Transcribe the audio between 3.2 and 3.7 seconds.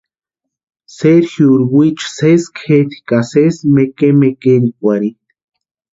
sési